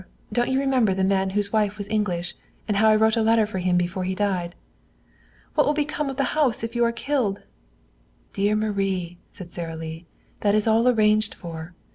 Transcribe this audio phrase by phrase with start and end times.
[0.33, 2.33] Don't you remember the man whose wife was English,
[2.67, 4.55] and how I wrote a letter for him before he died?"
[5.53, 7.43] "What will become of the house if you are killed?"
[8.33, 10.07] "Dear Marie," said Sara Lee,
[10.39, 11.75] "that is all arranged for.